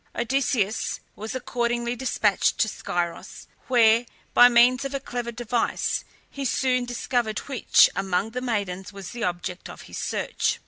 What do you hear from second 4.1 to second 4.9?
by means